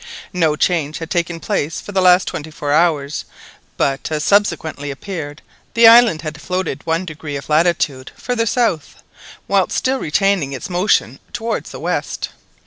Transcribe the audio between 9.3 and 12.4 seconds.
whilst still retaining its motion towards the west.